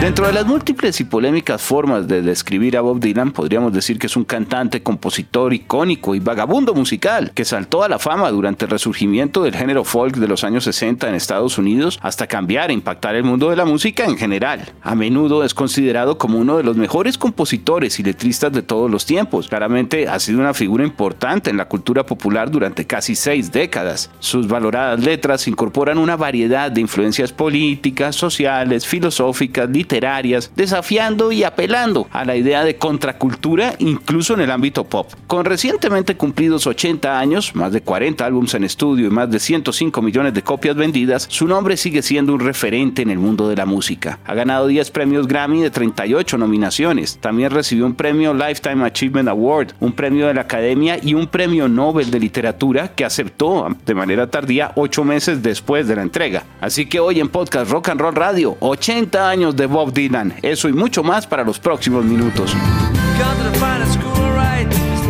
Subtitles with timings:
[0.00, 4.06] Dentro de las múltiples y polémicas formas de describir a Bob Dylan, podríamos decir que
[4.06, 8.70] es un cantante, compositor icónico y vagabundo musical que saltó a la fama durante el
[8.70, 13.14] resurgimiento del género folk de los años 60 en Estados Unidos hasta cambiar e impactar
[13.14, 14.72] el mundo de la música en general.
[14.82, 19.04] A menudo es considerado como uno de los mejores compositores y letristas de todos los
[19.04, 19.48] tiempos.
[19.48, 24.10] Claramente ha sido una figura importante en la cultura popular durante casi seis décadas.
[24.18, 29.29] Sus valoradas letras incorporan una variedad de influencias políticas, sociales, filosóficas,
[29.70, 35.10] literarias, desafiando y apelando a la idea de contracultura incluso en el ámbito pop.
[35.26, 40.02] Con recientemente cumplidos 80 años, más de 40 álbumes en estudio y más de 105
[40.02, 43.66] millones de copias vendidas, su nombre sigue siendo un referente en el mundo de la
[43.66, 44.18] música.
[44.24, 47.18] Ha ganado 10 premios Grammy de 38 nominaciones.
[47.18, 51.68] También recibió un premio Lifetime Achievement Award, un premio de la Academia y un premio
[51.68, 56.44] Nobel de Literatura que aceptó de manera tardía 8 meses después de la entrega.
[56.60, 60.34] Así que hoy en Podcast Rock and Roll Radio, 80 años de Bob Dylan.
[60.42, 62.54] Eso y mucho más para los próximos minutos.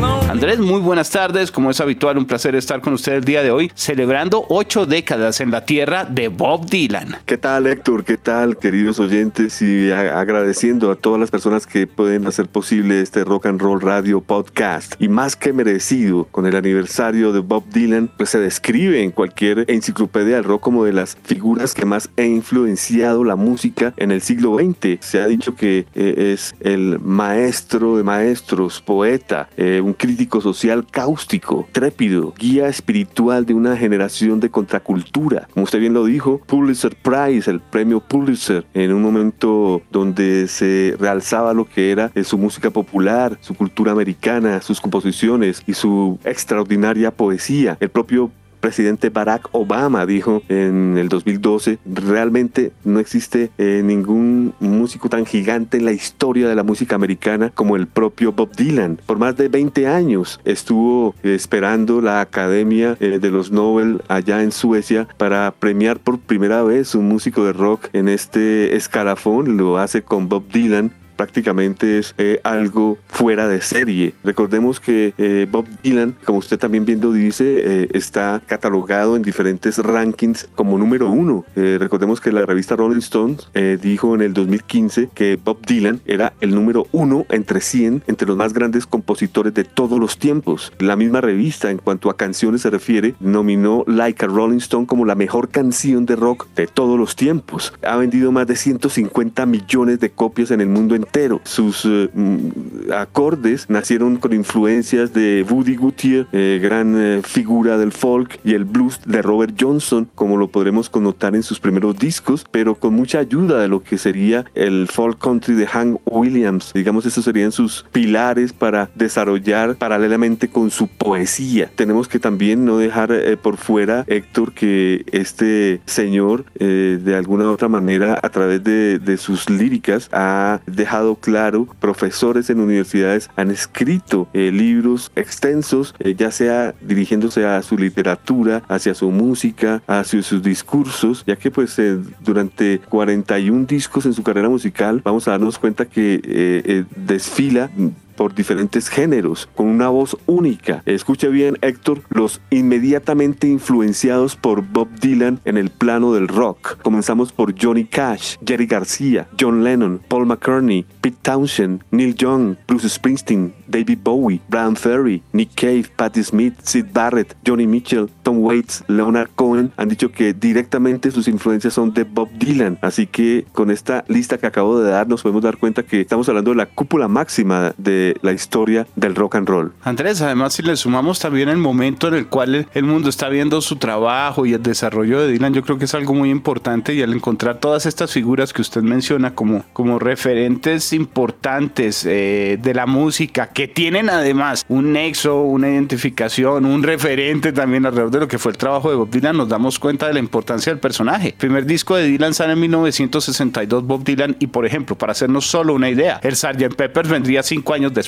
[0.02, 1.50] Andrés, muy buenas tardes.
[1.50, 5.40] Como es habitual, un placer estar con usted el día de hoy, celebrando ocho décadas
[5.40, 7.16] en la tierra de Bob Dylan.
[7.26, 8.04] ¿Qué tal, Héctor?
[8.04, 9.60] ¿Qué tal, queridos oyentes?
[9.60, 14.22] Y agradeciendo a todas las personas que pueden hacer posible este Rock and Roll Radio
[14.22, 14.94] Podcast.
[14.98, 19.64] Y más que merecido, con el aniversario de Bob Dylan, pues se describe en cualquier
[19.68, 24.22] enciclopedia del rock como de las figuras que más ha influenciado la música en el
[24.22, 25.04] siglo XX.
[25.04, 30.86] Se ha dicho que eh, es el maestro de maestros, poeta, eh, un crítico social
[30.88, 35.48] cáustico, trépido, guía espiritual de una generación de contracultura.
[35.52, 40.94] Como usted bien lo dijo, Pulitzer Prize, el premio Pulitzer, en un momento donde se
[41.00, 46.20] realzaba lo que era eh, su música popular, su cultura americana, sus composiciones y su
[46.24, 47.76] extraordinaria poesía.
[47.80, 55.08] El propio presidente Barack Obama dijo en el 2012, realmente no existe eh, ningún músico
[55.08, 58.98] tan gigante en la historia de la música americana como el propio Bob Dylan.
[59.06, 64.52] Por más de 20 años estuvo esperando la Academia eh, de los Nobel allá en
[64.52, 69.56] Suecia para premiar por primera vez un músico de rock en este escalafón.
[69.56, 74.14] Lo hace con Bob Dylan prácticamente es eh, algo fuera de serie.
[74.24, 79.76] Recordemos que eh, Bob Dylan, como usted también viendo dice, eh, está catalogado en diferentes
[79.76, 81.44] rankings como número uno.
[81.54, 83.50] recordemos que la revista Rolling Stones
[83.82, 88.38] dijo en el 2015 que Bob Dylan era el número uno entre 100 entre los
[88.38, 90.72] más grandes compositores de todos los tiempos.
[90.78, 95.04] La misma revista, en cuanto a canciones se refiere, nominó Like a Rolling Stone como
[95.04, 97.74] la mejor canción de rock de todos los tiempos.
[97.82, 101.09] Ha vendido más de 150 millones de copias en el mundo entero
[101.44, 107.92] sus eh, mm, acordes nacieron con influencias de Woody Gutierrez, eh, gran eh, figura del
[107.92, 112.46] folk, y el blues de Robert Johnson, como lo podremos connotar en sus primeros discos,
[112.50, 116.72] pero con mucha ayuda de lo que sería el folk country de Hank Williams.
[116.74, 121.70] Digamos, esos serían sus pilares para desarrollar paralelamente con su poesía.
[121.74, 123.10] Tenemos que también no dejar
[123.42, 129.16] por fuera, Héctor, que este señor, de alguna u otra manera, a través de, de
[129.16, 136.30] sus líricas, ha dejado claro, profesores en universidades han escrito eh, libros extensos, eh, ya
[136.30, 141.98] sea dirigiéndose a su literatura, hacia su música, hacia sus discursos, ya que pues eh,
[142.20, 147.70] durante 41 discos en su carrera musical vamos a darnos cuenta que desfila
[148.20, 150.82] por diferentes géneros, con una voz única.
[150.84, 156.76] Escuche bien, Héctor, los inmediatamente influenciados por Bob Dylan en el plano del rock.
[156.82, 162.90] Comenzamos por Johnny Cash, Jerry García, John Lennon, Paul McCartney, Pete Townshend, Neil Young, Bruce
[162.90, 168.84] Springsteen, David Bowie, Brian Ferry, Nick Cave, Patti Smith, Sid Barrett, Johnny Mitchell, Tom Waits,
[168.88, 172.78] Leonard Cohen han dicho que directamente sus influencias son de Bob Dylan.
[172.82, 176.28] Así que con esta lista que acabo de dar nos podemos dar cuenta que estamos
[176.28, 179.72] hablando de la cúpula máxima de la historia del rock and roll.
[179.82, 183.60] Andrés, además si le sumamos también el momento en el cual el mundo está viendo
[183.60, 187.02] su trabajo y el desarrollo de Dylan, yo creo que es algo muy importante y
[187.02, 192.86] al encontrar todas estas figuras que usted menciona como, como referentes importantes eh, de la
[192.86, 198.38] música, que tienen además un nexo, una identificación, un referente también alrededor de lo que
[198.38, 201.28] fue el trabajo de Bob Dylan, nos damos cuenta de la importancia del personaje.
[201.28, 205.46] El primer disco de Dylan sale en 1962, Bob Dylan, y por ejemplo, para hacernos
[205.46, 206.74] solo una idea, el Sgt.
[206.74, 207.99] Peppers vendría cinco años después.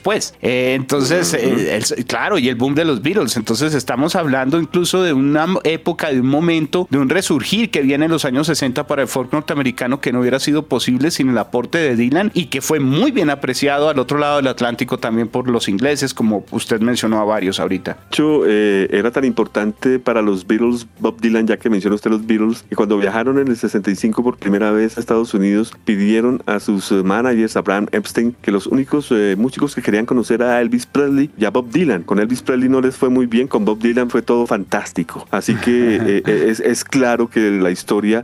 [0.42, 3.36] Eh, entonces, eh, claro, y el boom de los Beatles.
[3.36, 8.06] Entonces, estamos hablando incluso de una época, de un momento, de un resurgir que viene
[8.06, 11.38] en los años 60 para el folk norteamericano que no hubiera sido posible sin el
[11.38, 15.28] aporte de Dylan y que fue muy bien apreciado al otro lado del Atlántico también
[15.28, 17.98] por los ingleses, como usted mencionó a varios ahorita.
[18.12, 22.26] Yo, eh, era tan importante para los Beatles, Bob Dylan, ya que mencionó usted los
[22.26, 26.60] Beatles, que cuando viajaron en el 65 por primera vez a Estados Unidos, pidieron a
[26.60, 30.86] sus managers, a Brian Epstein, que los únicos eh, músicos que querían conocer a Elvis
[30.86, 32.02] Presley y a Bob Dylan.
[32.02, 35.26] Con Elvis Presley no les fue muy bien, con Bob Dylan fue todo fantástico.
[35.30, 38.22] Así que eh, eh, es, claro que la historia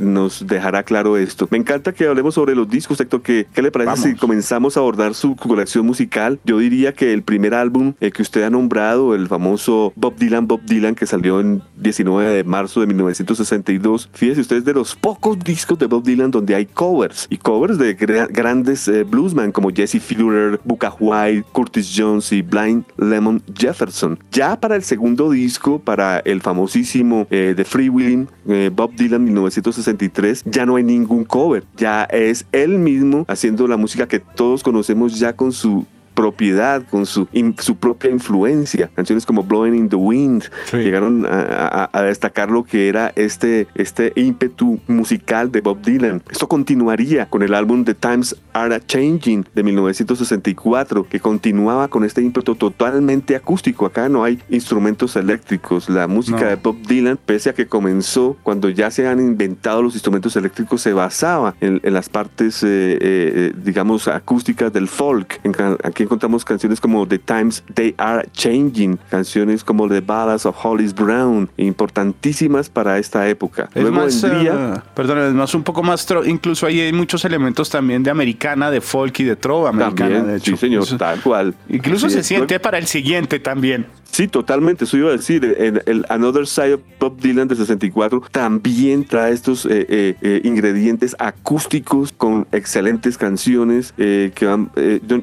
[0.00, 1.48] nos dejará claro esto.
[1.50, 3.22] Me encanta que hablemos sobre los discos, Héctor.
[3.22, 6.38] ¿Qué, qué le parece si comenzamos a abordar su colección musical?
[6.44, 10.62] Yo diría que el primer álbum que usted ha nombrado, el famoso Bob Dylan, Bob
[10.64, 15.78] Dylan, que salió en 19 de marzo de 1962, fíjese ustedes de los pocos discos
[15.78, 20.92] de Bob Dylan donde hay covers y covers de grandes bluesman como Jesse Führer, Booker
[21.00, 24.18] White, Curtis Jones y Blind Lemon Jefferson.
[24.30, 30.44] Ya para el segundo disco, para el famosísimo eh, The Freewheeling, eh, Bob Dylan 1963,
[30.44, 35.18] ya no hay ningún cover, ya es él mismo haciendo la música que todos conocemos
[35.18, 35.86] ya con su
[36.18, 37.28] propiedad, con su,
[37.58, 38.90] su propia influencia.
[38.96, 44.80] Canciones como Blowing in the Wind llegaron a, destacar lo que era este, este ímpetu
[44.88, 46.20] musical de Bob Dylan.
[46.28, 52.20] Esto continuaría con el álbum The Times Are Changing de 1964, que continuaba con este
[52.20, 53.86] ímpetu totalmente acústico.
[53.86, 55.88] Acá no hay instrumentos eléctricos.
[55.88, 59.94] La música de Bob Dylan, pese a que comenzó cuando ya se han inventado los
[59.94, 65.38] instrumentos eléctricos, se basaba en, las partes, eh, eh, digamos, acústicas del folk.
[65.44, 65.54] En,
[65.84, 70.94] aquí encontramos canciones como The Times They Are Changing, canciones como The Ballads of Hollis
[70.94, 73.68] Brown, importantísimas para esta época.
[73.74, 74.52] Es más, vendría...
[74.54, 78.70] Uh, perdón, es más un poco más, incluso ahí hay muchos elementos también de americana,
[78.70, 80.52] de folk y de trova americana, de hecho.
[80.52, 81.54] Sí, señor, tal cual.
[81.68, 83.86] Incluso se siente para el siguiente también.
[84.10, 85.44] Sí, totalmente, eso iba a decir.
[85.86, 91.14] El Another Side of Bob Dylan de 64 también trae estos eh, eh, eh, ingredientes
[91.18, 94.70] acústicos con excelentes canciones que van...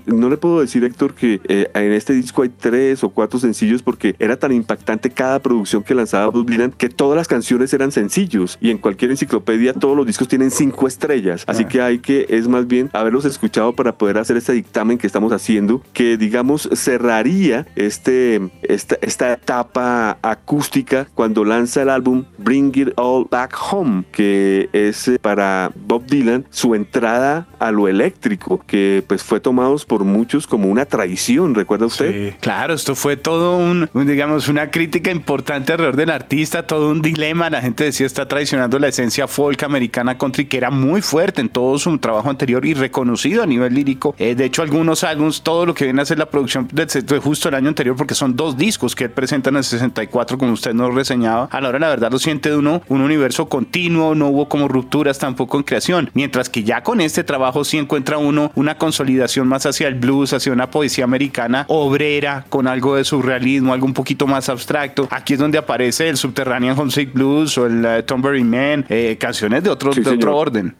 [0.05, 4.15] no le puedo decir, Héctor, que en este disco hay tres o cuatro sencillos porque
[4.19, 8.57] era tan impactante cada producción que lanzaba Bob Dylan que todas las canciones eran sencillos
[8.61, 11.43] y en cualquier enciclopedia todos los discos tienen cinco estrellas.
[11.47, 11.67] Así ah.
[11.67, 15.31] que hay que, es más bien, haberlos escuchado para poder hacer este dictamen que estamos
[15.33, 18.41] haciendo que, digamos, cerraría este
[18.75, 25.19] esta, etapa acústica cuando lanza el álbum Bring It All Back Home, que es eh,
[25.19, 30.69] para Bob Dylan su entrada a lo eléctrico, que pues fue tomado por muchos como
[30.69, 32.29] una traición, ¿recuerda usted?
[32.31, 37.01] Sí, claro, esto fue todo un, digamos, una crítica importante alrededor del artista, todo un
[37.01, 41.41] dilema, la gente decía está traicionando la esencia folk americana country, que era muy fuerte
[41.41, 44.15] en todo su trabajo anterior y reconocido a nivel lírico.
[44.17, 47.49] Eh, de hecho, algunos álbumes, todo lo que viene a ser la producción de, justo
[47.49, 50.73] el año anterior, porque son dos discos, que él presenta en el 64, como usted
[50.73, 54.29] nos reseñaba, a la hora la verdad lo siente de uno un universo continuo, no
[54.29, 58.51] hubo como rupturas tampoco en creación, mientras que ya con este trabajo sí encuentra uno
[58.55, 63.73] una consolidación más hacia el blues, hacia una poesía americana obrera, con algo de surrealismo,
[63.73, 65.07] algo un poquito más abstracto.
[65.11, 69.63] Aquí es donde aparece el Subterranean Homesick Blues o el uh, Tomberry Man, eh, canciones
[69.63, 70.75] de otro, de otro orden.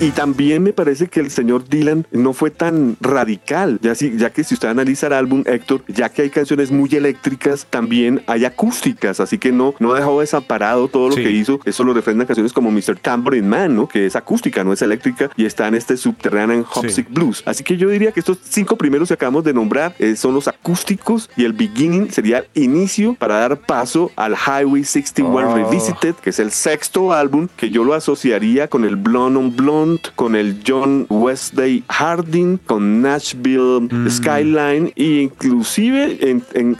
[0.00, 4.30] Y, también me parece que el señor Dylan no fue tan radical, ya, si, ya
[4.30, 8.44] que si usted analiza el álbum Héctor, ya que hay canciones muy eléctricas, también hay
[8.44, 11.60] acústicas, así que no, no ha dejado desamparado todo lo que hizo.
[11.64, 12.98] Eso lo refrendan canciones como Mr.
[13.00, 13.88] Tambourine Man, ¿no?
[13.88, 17.42] que es acústica, no es eléctrica, y está en este subterráneo Hopsick Blues.
[17.44, 20.48] Así que yo diría que estos cinco primeros que acabamos de nombrar eh, son los
[20.48, 26.30] acústicos y el beginning sería el inicio para dar paso al Highway 61 Revisited, que
[26.30, 30.60] es el sexto álbum que yo lo asociaría con el Blonde on Blonde con el
[30.66, 34.10] John Wesley Harding, con Nashville mm.
[34.10, 36.18] Skyline e inclusive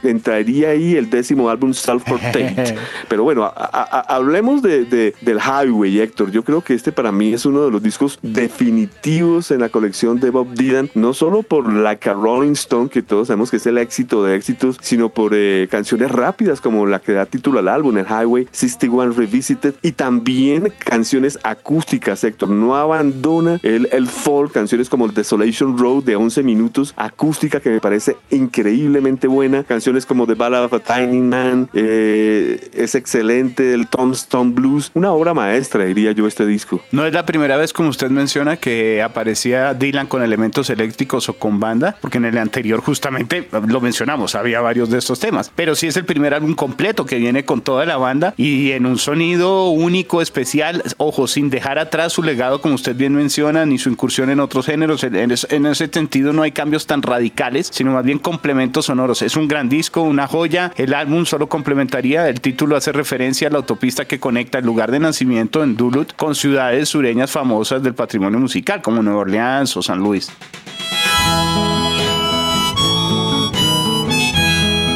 [0.03, 2.77] entraría ahí el décimo álbum Self Portrait.
[3.09, 6.31] Pero bueno, hablemos de, del Highway, Héctor.
[6.31, 10.19] Yo creo que este para mí es uno de los discos definitivos en la colección
[10.19, 13.65] de Bob Dylan, no solo por la que Rolling Stone, que todos sabemos que es
[13.65, 17.67] el éxito de éxitos, sino por eh, canciones rápidas como la que da título al
[17.67, 22.49] álbum, el Highway 61 Revisited, y también canciones acústicas, Héctor.
[22.49, 27.79] No abandona el, el folk, canciones como Desolation Road de 11 minutos, acústica que me
[27.79, 33.87] parece increíblemente buena, canciones como The Ballad of a Tiny Man, eh, es excelente, el
[33.87, 36.81] Tombstone Blues, una obra maestra diría yo este disco.
[36.91, 41.33] No es la primera vez como usted menciona que aparecía Dylan con elementos eléctricos o
[41.33, 45.75] con banda, porque en el anterior justamente lo mencionamos, había varios de estos temas, pero
[45.75, 48.97] sí es el primer álbum completo que viene con toda la banda y en un
[48.97, 53.89] sonido único, especial, ojo, sin dejar atrás su legado como usted bien menciona, ni su
[53.89, 58.03] incursión en otros géneros, en, en ese sentido no hay cambios tan radicales, sino más
[58.03, 59.21] bien complementos sonoros.
[59.21, 63.51] Es un gran disco, una joya, el álbum solo complementaría, el título hace referencia a
[63.51, 67.93] la autopista que conecta el lugar de nacimiento en Duluth con ciudades sureñas famosas del
[67.93, 70.29] patrimonio musical como Nueva Orleans o San Luis.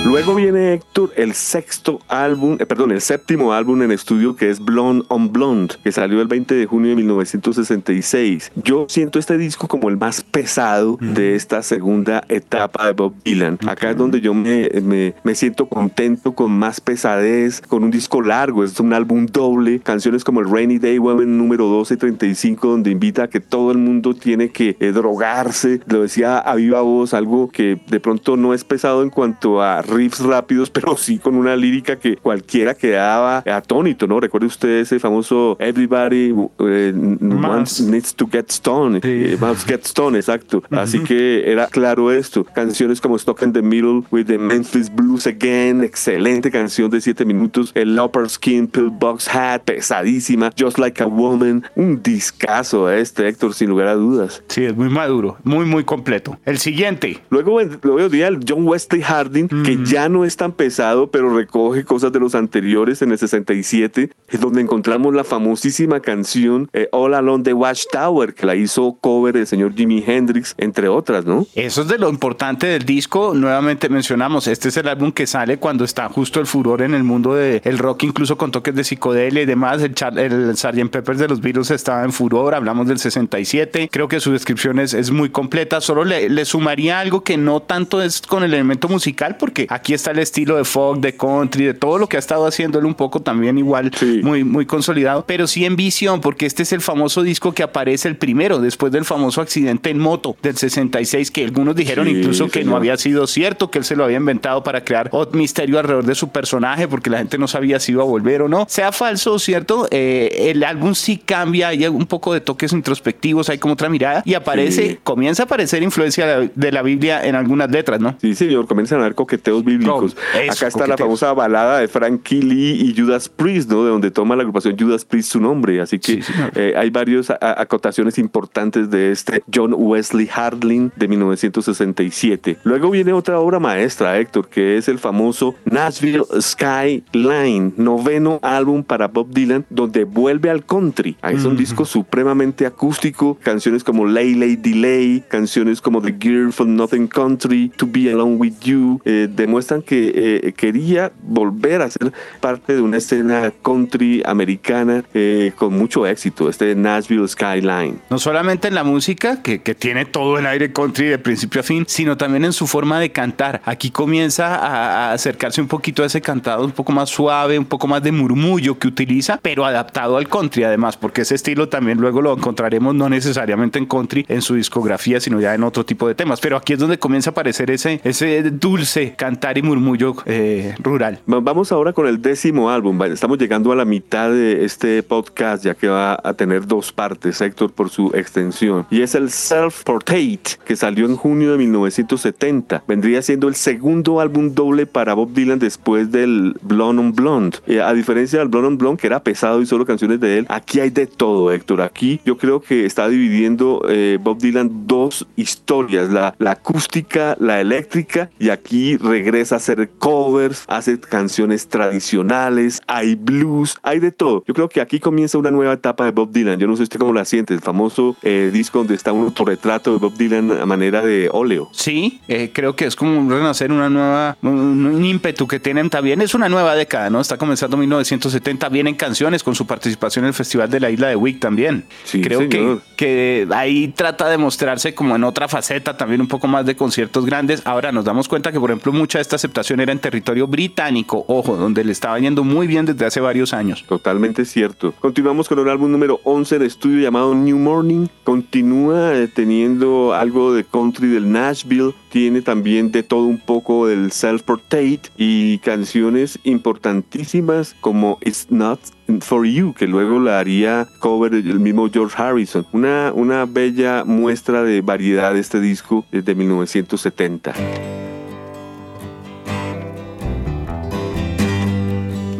[0.05, 4.59] Luego viene Héctor, el sexto álbum, eh, perdón, el séptimo álbum en estudio que es
[4.59, 8.51] Blonde on Blonde, que salió el 20 de junio de 1966.
[8.55, 13.57] Yo siento este disco como el más pesado de esta segunda etapa de Bob Dylan.
[13.65, 18.21] Acá es donde yo me, me, me, siento contento con más pesadez, con un disco
[18.21, 22.67] largo, es un álbum doble, canciones como el Rainy Day Woman número 12 y 35,
[22.67, 25.79] donde invita a que todo el mundo tiene que eh, drogarse.
[25.87, 29.81] Lo decía a viva voz, algo que de pronto no es pesado en cuanto a
[29.93, 34.19] riffs rápidos, pero sí con una lírica que cualquiera quedaba atónito, ¿no?
[34.19, 40.15] Recuerde usted ese famoso Everybody eh, wants, needs to get stoned, eh, must get stoned,
[40.15, 40.63] exacto.
[40.71, 42.43] Así que era claro esto.
[42.43, 47.25] Canciones como Stuck in the Middle with the Memphis Blues Again, excelente canción de 7
[47.25, 47.71] minutos.
[47.75, 50.51] El Upper Skin Pillbox Hat, pesadísima.
[50.57, 54.43] Just Like a Woman, un discazo este, Héctor, sin lugar a dudas.
[54.47, 56.37] Sí, es muy maduro, muy, muy completo.
[56.45, 57.21] El siguiente.
[57.29, 61.83] Luego, luego día el John Wesley Harding, que ya no es tan pesado, pero recoge
[61.83, 67.13] cosas de los anteriores en el 67, es donde encontramos la famosísima canción eh, All
[67.13, 71.47] Along the Watchtower, que la hizo cover el señor Jimi Hendrix, entre otras, ¿no?
[71.55, 73.33] Eso es de lo importante del disco.
[73.33, 77.03] Nuevamente mencionamos, este es el álbum que sale cuando está justo el furor en el
[77.03, 79.81] mundo del rock, incluso con toques de psicodelia y demás.
[79.81, 80.89] El, el Sgt.
[80.89, 83.89] Peppers de los Beatles estaba en furor, hablamos del 67.
[83.91, 85.81] Creo que su descripción es, es muy completa.
[85.81, 89.93] Solo le, le sumaría algo que no tanto es con el elemento musical, porque aquí
[89.93, 92.85] está el estilo de folk, de country, de todo lo que ha estado haciendo él
[92.85, 96.81] un poco también igual, muy, muy consolidado, pero sí en visión, porque este es el
[96.81, 101.43] famoso disco que aparece el primero, después del famoso accidente en moto del 66, que
[101.43, 104.83] algunos dijeron incluso que no había sido cierto, que él se lo había inventado para
[104.83, 108.05] crear otro misterio alrededor de su personaje, porque la gente no sabía si iba a
[108.05, 108.65] volver o no.
[108.69, 113.49] Sea falso o cierto, eh, el álbum sí cambia, hay un poco de toques introspectivos,
[113.49, 117.71] hay como otra mirada, y aparece, comienza a aparecer influencia de la Biblia en algunas
[117.71, 118.15] letras, ¿no?
[118.21, 120.15] Sí, señor, comienzan a haber coqueteos bíblicos.
[120.49, 123.83] Acá está la famosa balada de Frankie Lee y Judas Priest, ¿no?
[123.83, 125.81] De donde toma la agrupación Judas Priest su nombre.
[125.81, 126.21] Así que
[126.55, 132.57] eh, hay varias acotaciones importantes de este John Wesley Hardling de 1967.
[132.63, 139.07] Luego viene otra obra maestra, Héctor, que es el famoso Nashville Skyline, noveno álbum para
[139.07, 141.17] Bob Dylan, donde vuelve al country.
[141.21, 146.51] Ahí es un disco supremamente acústico, canciones como Lay Lay Delay, canciones como The Girl
[146.51, 151.89] from Nothing Country, To Be Alone With You, eh, demuestran que eh, quería volver a
[151.91, 158.01] ser parte de una escena country americana eh, con mucho éxito, este Nashville Skyline.
[158.09, 161.63] No solamente en la música, que, que, tiene todo el aire country de principio a
[161.63, 163.61] fin, sino también en su forma de cantar.
[163.65, 167.65] Aquí comienza a, a acercarse un poquito a ese cantado un poco más suave, un
[167.65, 171.99] poco más de murmullo que utiliza, pero adaptado al country además, porque ese estilo también
[171.99, 176.07] luego lo encontraremos no necesariamente en country en su discografía, sino ya en otro tipo
[176.07, 176.39] de temas.
[176.39, 179.03] Pero aquí es donde comienza a aparecer ese, ese dulce
[179.43, 181.19] cantar y murmullo eh, rural.
[181.25, 183.01] Vamos ahora con el décimo álbum.
[183.03, 187.41] Estamos llegando a la mitad de este podcast, ya que va a tener dos partes,
[187.41, 188.85] Héctor, por su extensión.
[188.89, 192.83] Y es el Self Portrait, que salió en junio de 1970.
[192.87, 197.57] Vendría siendo el segundo álbum doble para Bob Dylan después del Blonde on Blonde.
[197.67, 200.45] Eh, a diferencia del Blonde on Blonde, que era pesado y solo canciones de él,
[200.47, 201.81] aquí hay de todo, Héctor.
[201.81, 207.59] Aquí yo creo que está dividiendo eh, Bob Dylan dos historias, la, la acústica, la
[207.59, 214.43] eléctrica, y aquí regresa a hacer covers, hace canciones tradicionales, hay blues, hay de todo.
[214.47, 216.59] Yo creo que aquí comienza una nueva etapa de Bob Dylan.
[216.59, 219.91] Yo no sé usted cómo la siente, el famoso eh, disco donde está un autorretrato
[219.91, 221.69] de Bob Dylan a manera de óleo.
[221.71, 226.21] Sí, eh, creo que es como un renacer, una nueva, un, ímpetu que tienen también.
[226.21, 227.19] Es una nueva década, ¿no?
[227.19, 231.15] Está comenzando 1970, vienen canciones con su participación en el Festival de la Isla de
[231.15, 231.85] Wick también.
[232.03, 236.47] Sí, creo que, que ahí trata de mostrarse como en otra faceta, también un poco
[236.47, 237.61] más de conciertos grandes.
[237.65, 241.57] Ahora nos damos cuenta que, por ejemplo, mucha esta aceptación era en territorio británico, ojo,
[241.57, 243.83] donde le estaba yendo muy bien desde hace varios años.
[243.87, 244.93] Totalmente cierto.
[244.99, 248.07] Continuamos con el álbum número 11 de estudio llamado New Morning.
[248.23, 254.11] Continúa eh, teniendo algo de country del Nashville, tiene también de todo un poco del
[254.11, 258.79] self-portrait y canciones importantísimas como It's Not
[259.21, 262.65] For You, que luego la haría cover el mismo George Harrison.
[262.71, 267.53] Una, una bella muestra de variedad de este disco desde 1970.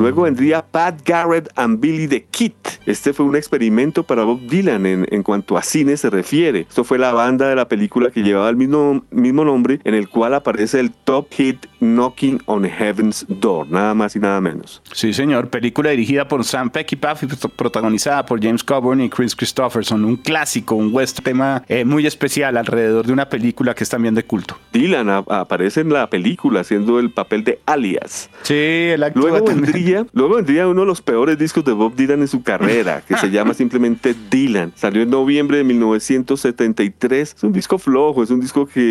[0.04, 2.52] Luego vendría Pat Garrett and Billy the Kid.
[2.86, 6.66] Este fue un experimento para Bob Dylan en, en, cuanto a cine se refiere.
[6.68, 10.10] Esto fue la banda de la película que llevaba el mismo, mismo nombre, en el
[10.10, 14.82] cual aparece el top hit Knocking on Heaven's Door, nada más y nada menos.
[14.94, 15.50] Sí, señor.
[15.50, 20.04] Película dirigida por Sam Peckinpah y protagonizada por James Coburn y Chris Christopherson.
[20.06, 24.16] Un clásico, un western tema eh, muy especial alrededor de una película que es también
[24.16, 24.58] de culto.
[24.72, 28.30] Dylan aparece en la película haciendo el papel de alias.
[28.44, 29.30] Sí, el actor.
[29.30, 33.02] Luego vendría, luego vendría uno de los peores discos de Bob Dylan en su carrera,
[33.08, 34.74] que se llama simplemente Dylan.
[34.76, 37.36] Salió en noviembre de 1973.
[37.38, 38.82] Es un disco flojo, es un disco que,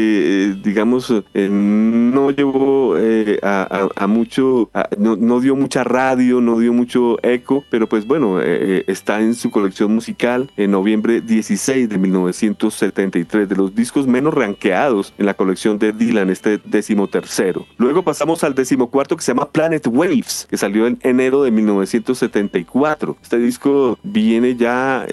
[0.51, 7.19] eh, digamos, eh, no llevó eh, a, mucho, no, dio mucha radio, no dio mucho
[7.23, 13.57] eco, pero pues bueno, está en su colección musical en noviembre 16 de 1973, de
[13.57, 17.67] los discos menos ranqueados en la colección de Dylan, este decimotercero.
[17.79, 23.17] Luego pasamos al decimocuarto que se llama Planet Waves, que salió en enero de 1974.
[23.23, 25.07] Este disco viene ya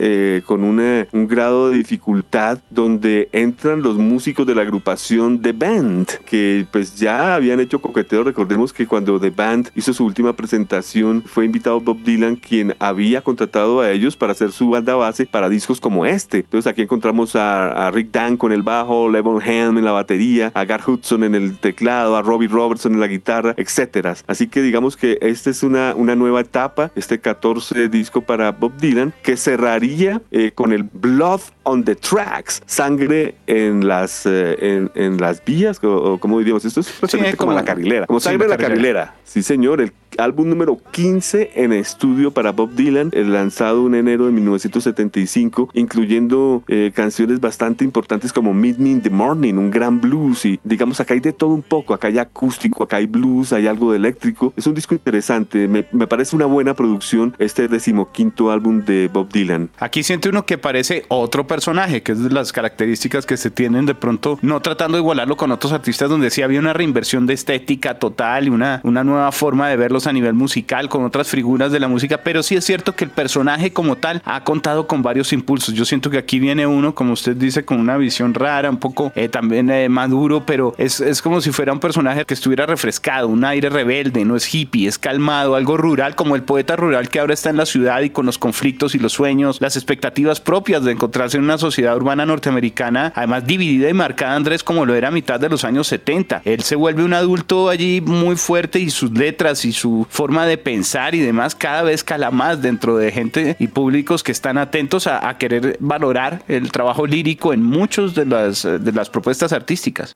[0.46, 6.08] con una, un grado de dificultad donde entran los músicos de la agrupación The Band,
[6.26, 8.24] que pues ya habían hecho coqueteo.
[8.24, 13.22] Recordemos que cuando The Band hizo su última presentación fue invitado Bob Dylan, quien había
[13.22, 16.40] contratado a ellos para hacer su banda base para discos como este.
[16.40, 20.66] Entonces aquí encontramos a, Rick Dan con el bajo, Levon Helm en la batería, a
[20.66, 24.16] Gar Hudson en el teclado, a Robbie Robertson en la guitarra, etcétera.
[24.28, 28.78] Así que digamos que esta es una, una nueva etapa, este 14 disco para Bob
[28.78, 35.18] Dylan, que cerraría eh, con el Blood on the Tracks, sangre en las, eh, en,
[35.18, 39.16] las vías, o, como diríamos, esto es como, la carrilera, como sangre en la carrilera.
[39.24, 44.32] Sí, señor, el álbum número 15 en estudio para Bob Dylan, lanzado en enero de
[44.32, 50.46] 1975, incluyendo eh, canciones bastante importantes como Meet Me in the Morning, un gran blues
[50.46, 53.68] y digamos acá hay de todo un poco, acá hay acústico, acá hay blues, hay
[53.68, 54.54] algo de eléctrico.
[54.58, 59.32] Es un disco interesante, me, me parece una buena producción este decimoquinto álbum de Bob
[59.32, 59.70] Dylan.
[59.78, 63.86] Aquí siente uno que parece otro personaje, que es de las características que se tienen
[63.86, 67.34] de pronto, no tratando de igualarlo con otros artistas donde sí había una reinversión de
[67.34, 71.72] estética total y una, una nueva forma de verlos a nivel musical con otras figuras
[71.72, 75.02] de la música, pero sí es cierto que el personaje como tal ha contado con
[75.02, 75.74] varios impulsos.
[75.74, 79.12] Yo siento que aquí viene uno, como usted dice, con una visión rara, un poco
[79.16, 83.28] eh, también eh, maduro, pero es, es como si fuera un personaje que estuviera refrescado,
[83.28, 87.20] un aire rebelde, no es hippie, es calmado, algo rural, como el poeta rural que
[87.20, 90.84] ahora está en la ciudad y con los conflictos y los sueños, las expectativas propias
[90.84, 95.08] de encontrarse en una sociedad urbana norteamericana, además dividida y marcada, Andrés, como lo era
[95.08, 96.44] a mitad de los años 70.
[96.46, 100.60] Él se vuelve un adulto allí muy fuerte y sus letras y su forma de
[100.60, 105.08] pensar y demás cada vez cala más dentro de gente y públicos que están atentos
[105.08, 110.16] a, querer valorar el trabajo lírico en muchos de las, de las propuestas artísticas.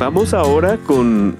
[0.00, 1.36] Vamos ahora con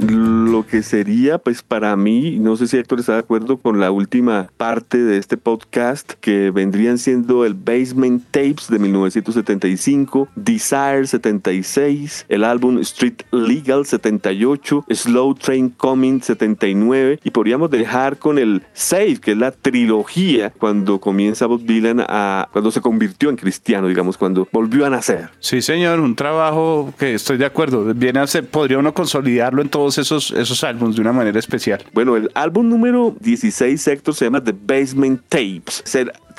[0.53, 3.91] lo que sería, pues para mí, no sé si Héctor está de acuerdo con la
[3.91, 12.27] última parte de este podcast, que vendrían siendo el Basement Tapes de 1975, Desire 76,
[12.29, 19.21] el álbum Street Legal 78, Slow Train Coming 79, y podríamos dejar con el Save,
[19.23, 24.19] que es la trilogía cuando comienza Bob Dylan a, cuando se convirtió en cristiano, digamos,
[24.19, 25.31] cuando volvió a nacer.
[25.39, 29.69] Sí, señor, un trabajo que estoy de acuerdo, viene a ser podría uno consolidarlo en
[29.69, 31.83] todos esos, esos álbumes de una manera especial?
[31.93, 35.83] Bueno, el álbum número 16 sector se llama The Basement Tapes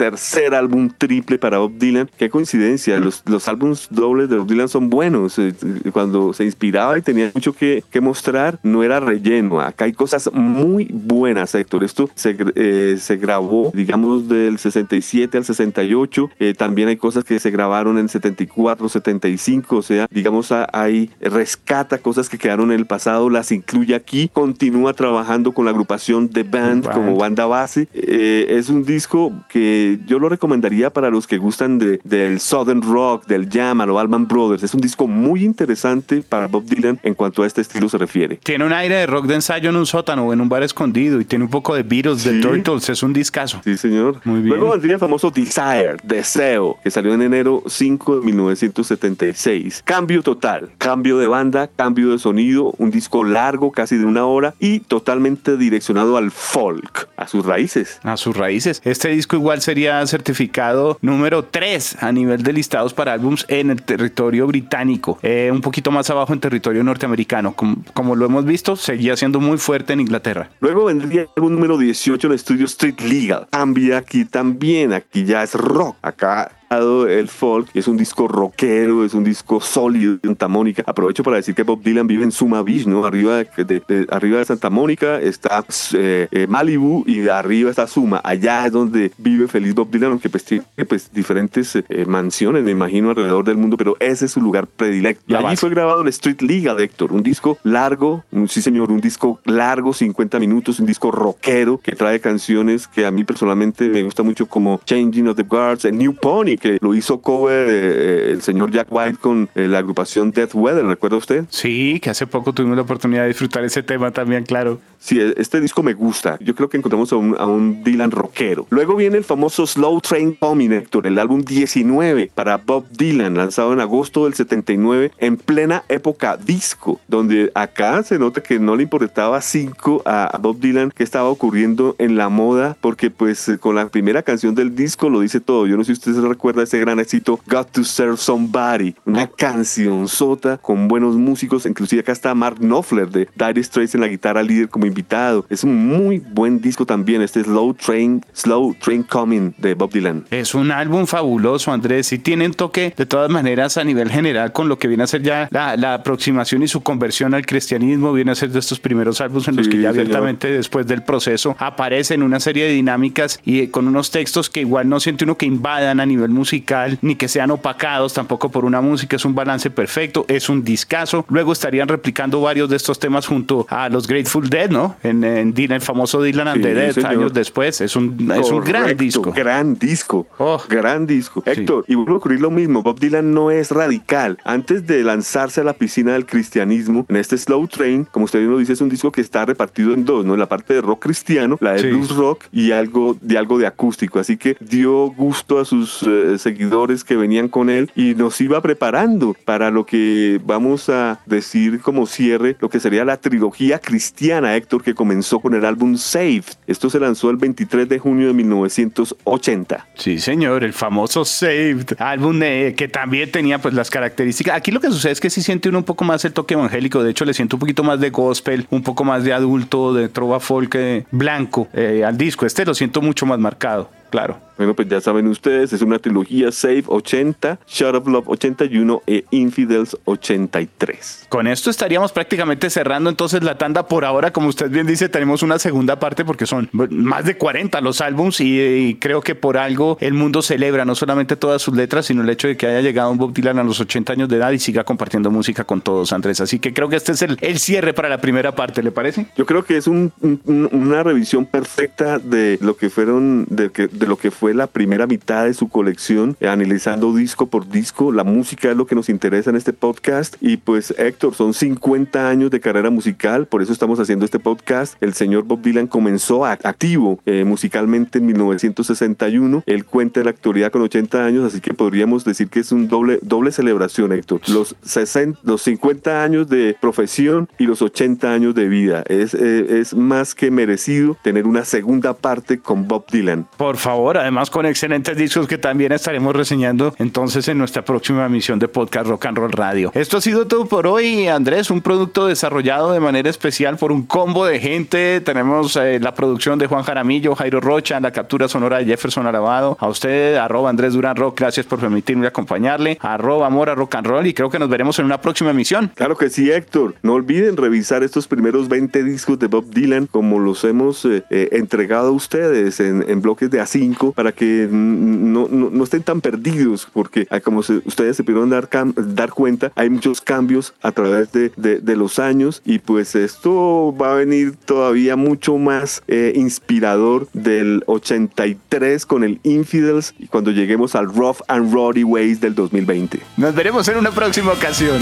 [0.02, 2.10] tercer álbum triple para Bob Dylan.
[2.18, 5.38] Qué coincidencia, los, los álbumes dobles de Bob Dylan son buenos.
[5.38, 5.54] Eh,
[5.94, 9.62] cuando se inspiraba y tenía mucho que, que mostrar, no era relleno.
[9.62, 11.84] Acá hay cosas muy buenas, Héctor.
[11.84, 16.32] Esto se, eh, se grabó, digamos, del 67 al 68.
[16.40, 19.78] Eh, también hay cosas que se grabaron en 74, 75.
[19.78, 24.32] O sea, digamos, ahí rescata cosas que quedaron en el pasado, las incluye aquí.
[24.34, 27.88] Continúa trabajando con la agrupación The Band como banda base.
[27.94, 32.82] es un disco que eh, yo lo recomendaría para los que gustan de, del Southern
[32.82, 34.64] Rock, del Jam, o Allman Brothers.
[34.64, 38.38] Es un disco muy interesante para Bob Dylan en cuanto a este estilo se refiere.
[38.38, 41.20] Tiene un aire de rock de ensayo en un sótano o en un bar escondido
[41.20, 42.90] y tiene un poco de Beatles, de Turtles.
[42.90, 43.62] Es un discazo.
[43.64, 44.22] Sí, señor.
[44.24, 44.56] Muy bien.
[44.56, 49.82] Luego vendría el famoso Desire, Deseo, que salió en enero 5 de 1976.
[49.86, 54.54] Cambio total, cambio de banda, cambio de sonido, un disco largo, casi de una hora
[54.60, 58.00] y totalmente direccionado al folk, a sus raíces.
[58.04, 58.82] A sus raíces.
[58.84, 63.82] Este disco igual sería certificado número 3 a nivel de listados para álbums en el
[63.82, 67.54] territorio británico, eh, un poquito más abajo en territorio norteamericano.
[67.54, 70.50] Como, como, lo hemos visto, seguía siendo muy fuerte en Inglaterra.
[70.60, 73.48] Luego vendría el álbum número 18 en el estudio Street Legal.
[73.50, 75.96] Cambia aquí también, aquí ya es rock.
[76.02, 80.84] Acá el folk, es un disco rockero, es un disco sólido de Santa Mónica.
[80.86, 83.06] Aprovecho para decir que Bob Dylan vive en Suma Beach, ¿no?
[83.06, 88.22] Arriba de, arriba de Santa Mónica está eh, eh, Malibu y arriba está Suma.
[88.24, 92.72] Allá es donde vive feliz Bob Dylan, aunque pues tiene pues, diferentes eh, mansiones, me
[92.72, 95.24] imagino, alrededor del mundo, pero ese es su lugar predilecto.
[95.28, 99.02] Y allí fue grabado el Street Legal, Héctor, un disco largo, un, sí señor, un
[99.02, 104.04] disco largo, 50 minutos, un disco rockero que trae canciones que a mí personalmente me
[104.04, 108.42] gusta mucho como Changing of the Guards, New Pony, que lo hizo cover eh, el
[108.42, 111.46] señor Jack White con eh, la agrupación Death Weather, ¿recuerda usted?
[111.50, 114.80] Sí, que hace poco tuvimos la oportunidad de disfrutar ese tema también, claro.
[115.02, 116.38] Sí, e, este disco me gusta.
[116.40, 118.68] Yo creo que encontramos a un, Dylan rockero.
[118.70, 123.74] Luego viene el famoso Slow Train Coming, Héctor, el álbum 19 para Bob Dylan, lanzado
[123.74, 128.84] en agosto del 79, en plena época disco, donde acá se nota que no le
[128.84, 133.90] importaba cinco a, Bob Dylan que estaba ocurriendo en la moda, porque pues con la
[133.90, 135.66] primera canción del disco lo dice todo.
[135.66, 136.22] Yo no sé si usted se
[136.52, 142.02] recuerda ese gran éxito Got to Serve Somebody, una canción sota con buenos músicos, inclusive
[142.02, 145.46] acá está Mark Knopfler de Dire Straits en la guitarra líder como invitado.
[145.50, 150.26] Es un muy buen disco también, este Slow Train, Slow Train Coming de Bob Dylan.
[150.30, 154.68] Es un álbum fabuloso, Andrés, y tienen toque de todas maneras a nivel general con
[154.68, 158.36] lo que viene a ser ya la, aproximación y su conversión al cristianismo, viene a
[158.36, 162.42] ser de estos primeros álbumes en los que ya abiertamente después del proceso aparecen una
[162.42, 166.06] serie de dinámicas y con unos textos que igual no siente uno que invadan a
[166.06, 170.50] nivel musical ni que sean opacados tampoco por una música, es un balance perfecto, es
[170.50, 171.26] un discazo.
[171.30, 174.96] Luego estarían replicando varios de estos temas junto a los Grateful Dead, ¿no?
[175.04, 177.82] En, en Dylan, el famoso Dylan and the Dead, años después.
[177.82, 179.32] Es un, es un gran disco.
[179.32, 180.28] Gran disco.
[180.38, 180.62] Oh.
[180.68, 181.44] Gran disco.
[181.46, 182.82] Héctor, y vuelvo a ocurrir lo mismo.
[182.82, 184.38] Bob Dylan no es radical.
[184.44, 188.52] Antes de lanzarse a la piscina del cristianismo, en este Slow Train, como usted bien
[188.52, 190.36] lo dice, es un disco que está repartido en dos, ¿no?
[190.36, 194.20] La parte de rock cristiano, la de blues rock y algo de algo de acústico.
[194.20, 198.62] Así que dio gusto a sus eh, seguidores que venían con él y nos iba
[198.62, 204.56] preparando para lo que vamos a decir como cierre, lo que sería la trilogía cristiana,
[204.56, 206.46] Héctor, que comenzó con el álbum Saved.
[206.68, 209.88] Esto se lanzó el 23 de junio de 1980.
[209.96, 214.56] Sí, señor, el famoso Saved, álbum que también tenía pues las características.
[214.56, 217.04] Aquí lo que sucede es que sí siente uno un poco más el toque evangélico,
[217.04, 220.10] de hecho le siento un poquito más de gospel, un poco más de adulto, de
[220.10, 222.46] trova folk eh, blanco eh, al disco.
[222.46, 224.40] Este lo siento mucho más marcado, claro.
[224.62, 229.26] Bueno, pues ya saben ustedes, es una trilogía Save 80, Shut of Love 81 e
[229.32, 231.26] Infidels 83.
[231.30, 234.32] Con esto estaríamos prácticamente cerrando entonces la tanda por ahora.
[234.32, 238.40] Como usted bien dice, tenemos una segunda parte porque son más de 40 los álbums
[238.40, 242.30] y, creo que por algo el mundo celebra no solamente todas sus letras, sino el
[242.30, 244.60] hecho de que haya llegado un Bob Dylan a los 80 años de edad y
[244.60, 246.40] siga compartiendo música con todos, Andrés.
[246.40, 249.26] Así que creo que este es el, el cierre para la primera parte, ¿le parece?
[249.36, 254.18] Yo creo que es una revisión perfecta de lo que fueron, de, que, de lo
[254.18, 258.12] que fue la primera mitad de su colección, analizando disco por disco.
[258.12, 260.36] La música es lo que nos interesa en este podcast.
[260.42, 264.96] Y pues Héctor, son 50 años de carrera musical, por eso estamos haciendo este podcast.
[265.02, 269.64] El señor Bob Dylan comenzó activo eh, musicalmente en 1961.
[269.66, 272.88] Él cuenta en la actualidad con 80 años, así que podríamos decir que es un
[272.88, 274.42] doble, doble celebración, Héctor.
[274.48, 279.04] Los, 60, los 50 años de profesión y los 80 años de vida.
[279.08, 283.48] Es, eh, es más que merecido tener una segunda parte con Bob Dylan.
[283.58, 288.60] Por favor, además con excelentes discos que también estaremos reseñando entonces en nuestra próxima emisión
[288.60, 289.92] de Podcast Rock and Roll Radio.
[289.94, 294.04] Esto ha sido todo por hoy, Andrés, un producto desarrollado de manera especial por un
[294.04, 295.22] combo de gente.
[295.22, 299.78] Tenemos eh, la producción de Juan Jaramillo, Jairo Rocha, la captura sonora de Jefferson Alabado.
[299.80, 302.98] A usted, arroba Andrés Durán Rock, gracias por permitirme acompañarle.
[303.02, 305.92] Arroba Mora Rock and Roll y creo que nos veremos en una próxima emisión.
[305.96, 306.96] Claro que sí, Héctor.
[307.04, 311.50] No olviden revisar estos primeros 20 discos de Bob Dylan como los hemos eh, eh,
[311.52, 316.88] entregado a ustedes en, en bloques de A5 para que no, no, estén tan perdidos,
[316.92, 321.52] porque ah, como ustedes se pudieron dar, dar cuenta, hay muchos cambios a través de,
[321.58, 327.84] de, los años y pues esto va a venir todavía mucho más eh, inspirador del
[327.86, 333.20] 83 con el Infidels y cuando lleguemos al Rough and Roddy Ways del 2020.
[333.38, 335.02] Nos veremos en una próxima ocasión.